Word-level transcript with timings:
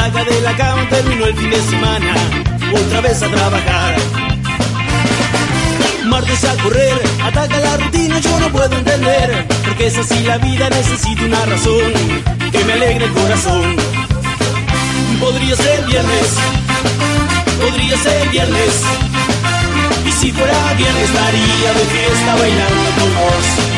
saca 0.00 0.24
de 0.24 0.40
la 0.40 0.56
cama, 0.56 0.88
terminó 0.88 1.26
el 1.26 1.36
fin 1.36 1.50
de 1.50 1.62
semana, 1.62 2.14
otra 2.72 3.00
vez 3.02 3.22
a 3.22 3.28
trabajar. 3.28 3.96
Martes 6.06 6.44
a 6.44 6.54
correr, 6.62 7.02
ataca 7.22 7.58
la 7.58 7.76
rutina, 7.76 8.18
yo 8.18 8.40
no 8.40 8.48
puedo 8.48 8.74
entender, 8.76 9.46
porque 9.66 9.86
es 9.88 9.98
así 9.98 10.20
la 10.24 10.38
vida, 10.38 10.70
necesito 10.70 11.24
una 11.26 11.44
razón 11.44 11.92
que 12.50 12.64
me 12.64 12.72
alegre 12.72 13.04
el 13.04 13.12
corazón. 13.12 13.76
Podría 15.20 15.56
ser 15.56 15.84
viernes, 15.84 16.28
podría 17.60 17.96
ser 17.98 18.28
viernes, 18.30 18.74
y 20.08 20.12
si 20.12 20.32
fuera 20.32 20.72
viernes 20.78 21.04
estaría 21.10 21.70
de 21.78 21.84
fiesta 21.94 22.36
bailando 22.36 22.90
con 22.98 23.10
vos. 23.16 23.69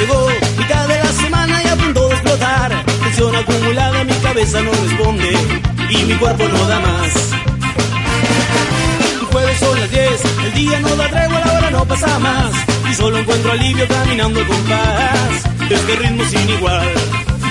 Llegó, 0.00 0.28
de 0.28 0.98
la 0.98 1.12
semana 1.12 1.62
y 1.62 1.68
a 1.68 1.76
punto 1.76 2.08
de 2.08 2.14
explotar. 2.14 2.84
Tensión 2.84 3.36
acumulada, 3.36 4.04
mi 4.04 4.14
cabeza 4.14 4.60
no 4.62 4.70
responde 4.70 5.32
y 5.90 5.96
mi 6.04 6.14
cuerpo 6.14 6.48
no 6.48 6.66
da 6.66 6.80
más. 6.80 7.12
El 9.12 9.26
jueves 9.26 9.58
son 9.58 9.80
las 9.80 9.90
10, 9.90 10.24
el 10.46 10.52
día 10.54 10.80
no 10.80 10.96
da 10.96 11.08
tregua, 11.08 11.40
la 11.44 11.52
hora 11.52 11.70
no 11.70 11.84
pasa 11.84 12.18
más. 12.18 12.52
Y 12.90 12.94
solo 12.94 13.18
encuentro 13.18 13.52
alivio 13.52 13.86
caminando 13.88 14.46
con 14.46 14.62
paz. 14.64 15.68
De 15.68 15.74
este 15.74 15.96
ritmo 15.96 16.24
sin 16.24 16.48
igual. 16.50 16.88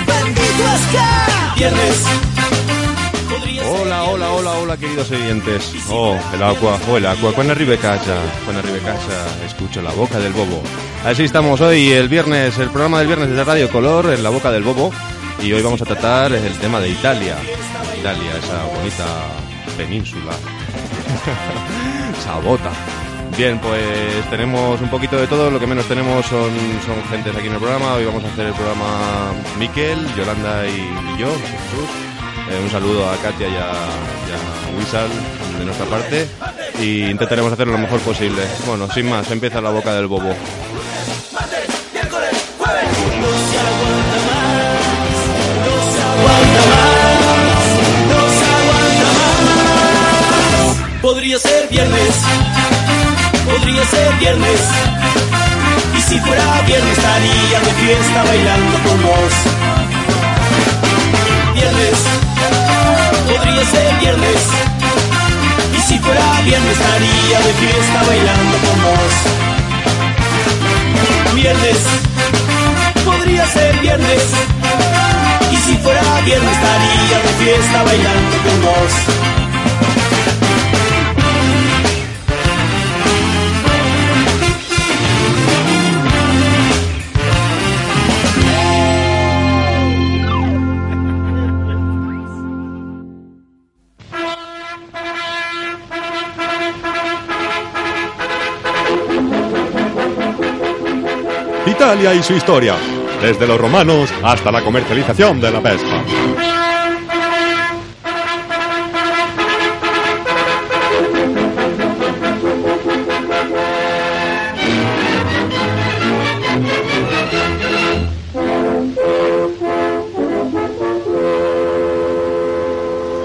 ¡Bendito 0.06 0.62
es 0.74 1.56
Viernes. 1.56 2.39
Hola, 4.02 4.32
hola, 4.32 4.52
hola, 4.52 4.76
queridos 4.78 5.10
oyentes. 5.10 5.74
Oh, 5.90 6.16
el 6.32 6.42
agua, 6.42 6.78
oh, 6.88 6.96
el 6.96 7.04
agua. 7.04 7.34
Quan 7.34 7.50
arriba 7.50 7.76
casa, 7.76 8.16
quan 8.46 8.56
arriba 8.56 8.78
casa, 8.78 9.44
escucho 9.44 9.82
la 9.82 9.90
boca 9.90 10.18
del 10.18 10.32
bobo. 10.32 10.62
Así 11.04 11.24
estamos 11.24 11.60
hoy, 11.60 11.92
el 11.92 12.08
viernes, 12.08 12.58
el 12.58 12.70
programa 12.70 12.98
del 12.98 13.08
viernes 13.08 13.28
de 13.28 13.44
Radio 13.44 13.68
Color, 13.68 14.14
en 14.14 14.22
la 14.22 14.30
boca 14.30 14.50
del 14.50 14.62
bobo. 14.62 14.90
Y 15.42 15.52
hoy 15.52 15.60
vamos 15.60 15.82
a 15.82 15.84
tratar 15.84 16.32
el 16.32 16.58
tema 16.58 16.80
de 16.80 16.88
Italia. 16.88 17.36
Italia, 17.98 18.30
esa 18.38 18.64
bonita 18.74 19.04
península. 19.76 20.32
Sabota. 22.24 22.70
Bien, 23.36 23.58
pues 23.58 24.30
tenemos 24.30 24.80
un 24.80 24.88
poquito 24.88 25.16
de 25.16 25.26
todo, 25.26 25.50
lo 25.50 25.60
que 25.60 25.66
menos 25.66 25.86
tenemos 25.86 26.24
son, 26.26 26.50
son 26.86 27.02
gentes 27.10 27.36
aquí 27.36 27.48
en 27.48 27.54
el 27.54 27.58
programa. 27.58 27.94
Hoy 27.94 28.06
vamos 28.06 28.24
a 28.24 28.28
hacer 28.28 28.46
el 28.46 28.54
programa 28.54 29.32
Miquel, 29.58 29.98
Yolanda 30.14 30.66
y, 30.66 31.20
yo. 31.20 31.28
Eh, 32.50 32.60
un 32.60 32.68
saludo 32.70 33.08
a 33.08 33.16
Katia 33.18 33.46
y 33.46 33.54
a, 33.54 33.72
y 34.26 34.96
a 34.96 35.58
de 35.58 35.64
nuestra 35.64 35.86
parte 35.86 36.26
y 36.80 37.04
intentaremos 37.04 37.52
hacerlo 37.52 37.74
lo 37.74 37.78
mejor 37.78 38.00
posible. 38.00 38.42
Bueno, 38.66 38.88
sin 38.92 39.08
más, 39.08 39.30
empieza 39.30 39.60
la 39.60 39.70
boca 39.70 39.94
del 39.94 40.08
bobo. 40.08 40.34
Podría 51.00 51.38
ser 51.38 51.68
viernes, 51.68 52.14
podría 53.44 53.84
ser 53.84 54.14
viernes. 54.18 54.60
Y 55.96 56.00
si 56.02 56.18
fuera 56.20 56.62
viernes 56.62 56.98
estaría 56.98 57.60
de 57.60 57.72
fiesta 57.72 58.24
bailando 58.24 58.78
con 58.88 58.99
estaría 66.70 67.38
de 67.40 67.52
fiesta 67.54 68.02
bailando 68.06 68.56
con 68.58 68.82
vos. 68.82 69.14
Viernes, 71.34 71.78
podría 73.04 73.46
ser 73.46 73.78
viernes. 73.80 74.22
Y 75.50 75.56
si 75.56 75.76
fuera 75.78 76.02
viernes 76.24 76.52
estaría 76.52 77.18
de 77.26 77.44
fiesta 77.44 77.82
bailando 77.82 78.36
con 78.44 78.62
vos. 78.62 79.39
Italia 101.66 102.14
y 102.14 102.22
su 102.22 102.32
historia, 102.32 102.74
desde 103.20 103.46
los 103.46 103.60
romanos 103.60 104.10
hasta 104.22 104.50
la 104.50 104.62
comercialización 104.62 105.40
de 105.40 105.50
la 105.50 105.60
pesca. 105.60 106.04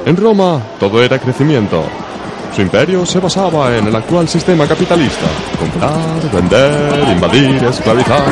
En 0.06 0.18
Roma 0.18 0.62
todo 0.80 1.02
era 1.02 1.18
crecimiento. 1.18 1.84
Su 2.56 2.62
imperio 2.62 3.06
se 3.06 3.20
basaba 3.20 3.76
en 3.76 3.88
el 3.88 3.94
actual 3.94 4.30
sistema 4.30 4.66
capitalista. 4.66 5.26
Comprar, 5.60 6.32
vender, 6.32 7.10
invadir, 7.10 7.62
esclavizar. 7.66 8.24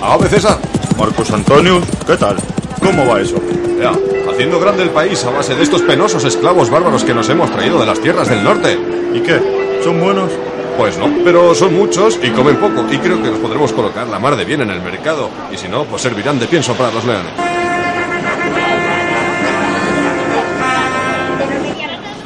Ave 0.00 0.28
César, 0.28 0.58
Marcos 0.96 1.32
Antonius, 1.32 1.82
¿qué 2.06 2.16
tal? 2.16 2.36
¿Cómo 2.80 3.04
va 3.08 3.20
eso? 3.22 3.42
Ya, 3.80 3.92
haciendo 4.30 4.60
grande 4.60 4.84
el 4.84 4.90
país 4.90 5.24
a 5.24 5.30
base 5.30 5.56
de 5.56 5.64
estos 5.64 5.82
penosos 5.82 6.22
esclavos 6.22 6.70
bárbaros 6.70 7.02
que 7.02 7.12
nos 7.12 7.28
hemos 7.28 7.50
traído 7.50 7.80
de 7.80 7.86
las 7.86 7.98
tierras 7.98 8.28
del 8.28 8.44
norte. 8.44 8.78
¿Y 9.12 9.18
qué? 9.18 9.80
¿Son 9.82 10.00
buenos? 10.00 10.30
Pues 10.78 10.96
no, 10.96 11.10
pero 11.24 11.56
son 11.56 11.74
muchos 11.74 12.20
y 12.22 12.30
comen 12.30 12.54
poco 12.54 12.86
y 12.88 12.98
creo 12.98 13.20
que 13.20 13.30
los 13.30 13.40
podremos 13.40 13.72
colocar 13.72 14.06
la 14.06 14.20
mar 14.20 14.36
de 14.36 14.44
bien 14.44 14.60
en 14.60 14.70
el 14.70 14.80
mercado. 14.80 15.28
Y 15.52 15.56
si 15.56 15.68
no, 15.68 15.82
pues 15.86 16.02
servirán 16.02 16.38
de 16.38 16.46
pienso 16.46 16.72
para 16.74 16.92
los 16.92 17.04
leones. 17.04 17.51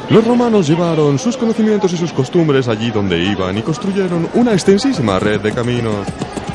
Los 0.09 0.25
romanos 0.25 0.67
llevaron 0.67 1.19
sus 1.19 1.35
conocimientos 1.35 1.91
y 1.91 1.97
sus 1.97 2.13
costumbres 2.13 2.69
allí 2.69 2.91
donde 2.91 3.19
iban 3.19 3.57
y 3.57 3.61
construyeron 3.61 4.29
una 4.35 4.53
extensísima 4.53 5.19
red 5.19 5.41
de 5.41 5.51
caminos. 5.51 6.07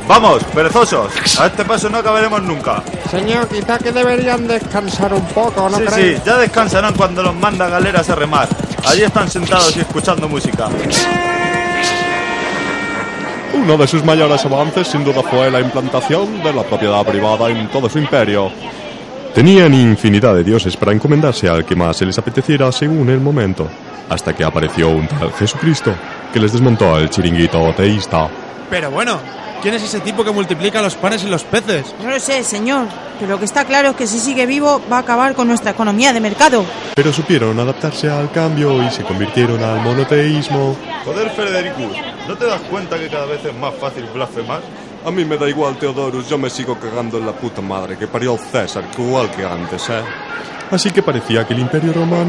¡Vamos, 0.08 0.42
perezosos! 0.54 1.38
A 1.38 1.46
este 1.46 1.62
paso 1.64 1.90
no 1.90 1.98
acabaremos 1.98 2.42
nunca. 2.42 2.82
Señor, 3.10 3.46
quizá 3.48 3.78
que 3.78 3.92
deberían 3.92 4.48
descansar 4.48 5.12
un 5.12 5.24
poco, 5.26 5.68
¿no 5.68 5.78
sí, 5.78 5.84
sí, 5.94 6.16
ya 6.24 6.38
descansarán 6.38 6.94
cuando 6.94 7.22
los 7.22 7.34
manda 7.34 7.68
galeras 7.68 8.08
a 8.08 8.14
remar. 8.14 8.48
Allí 8.86 9.02
están 9.02 9.30
sentados 9.30 9.76
y 9.76 9.80
escuchando 9.80 10.28
música. 10.28 10.68
Uno 13.54 13.76
de 13.76 13.86
sus 13.86 14.02
mayores 14.02 14.44
avances 14.46 14.88
sin 14.88 15.04
duda 15.04 15.22
fue 15.22 15.50
la 15.50 15.60
implantación 15.60 16.42
de 16.42 16.54
la 16.54 16.62
propiedad 16.62 17.04
privada 17.04 17.50
en 17.50 17.68
todo 17.68 17.88
su 17.88 17.98
imperio. 17.98 18.50
Tenían 19.34 19.72
infinidad 19.72 20.34
de 20.34 20.44
dioses 20.44 20.76
para 20.76 20.92
encomendarse 20.92 21.48
al 21.48 21.64
que 21.64 21.74
más 21.74 21.96
se 21.96 22.04
les 22.04 22.18
apeteciera 22.18 22.70
según 22.70 23.08
el 23.08 23.18
momento, 23.18 23.66
hasta 24.10 24.34
que 24.36 24.44
apareció 24.44 24.90
un 24.90 25.08
tal 25.08 25.32
Jesucristo 25.32 25.94
que 26.30 26.38
les 26.38 26.52
desmontó 26.52 26.98
el 26.98 27.08
chiringuito 27.08 27.72
teísta. 27.74 28.28
Pero 28.68 28.90
bueno, 28.90 29.18
¿quién 29.62 29.72
es 29.72 29.84
ese 29.84 30.00
tipo 30.00 30.22
que 30.22 30.32
multiplica 30.32 30.82
los 30.82 30.96
panes 30.96 31.24
y 31.24 31.28
los 31.28 31.44
peces? 31.44 31.94
No 32.02 32.10
lo 32.10 32.20
sé, 32.20 32.44
señor, 32.44 32.88
pero 33.18 33.32
lo 33.32 33.38
que 33.38 33.46
está 33.46 33.64
claro 33.64 33.90
es 33.90 33.96
que 33.96 34.06
si 34.06 34.18
sigue 34.18 34.44
vivo 34.44 34.82
va 34.92 34.98
a 34.98 35.00
acabar 35.00 35.34
con 35.34 35.48
nuestra 35.48 35.70
economía 35.70 36.12
de 36.12 36.20
mercado. 36.20 36.66
Pero 36.94 37.10
supieron 37.10 37.58
adaptarse 37.58 38.10
al 38.10 38.30
cambio 38.32 38.82
y 38.86 38.90
se 38.90 39.02
convirtieron 39.02 39.62
al 39.62 39.80
monoteísmo. 39.80 40.76
Joder, 41.06 41.30
Federicus, 41.30 41.96
¿no 42.28 42.36
te 42.36 42.44
das 42.44 42.60
cuenta 42.70 42.98
que 42.98 43.08
cada 43.08 43.24
vez 43.24 43.42
es 43.42 43.54
más 43.54 43.72
fácil 43.76 44.04
blasfemar? 44.12 44.60
A 45.04 45.10
mí 45.10 45.24
me 45.24 45.36
da 45.36 45.48
igual, 45.48 45.76
Teodorus, 45.76 46.28
yo 46.28 46.38
me 46.38 46.48
sigo 46.48 46.78
cagando 46.78 47.18
en 47.18 47.26
la 47.26 47.32
puta 47.32 47.60
madre 47.60 47.96
que 47.96 48.06
parió 48.06 48.36
César, 48.36 48.84
igual 48.96 49.30
que 49.32 49.44
antes, 49.44 49.88
¿eh? 49.90 50.00
Así 50.70 50.90
que 50.90 51.02
parecía 51.02 51.46
que 51.46 51.54
el 51.54 51.60
Imperio 51.60 51.92
Romano... 51.92 52.20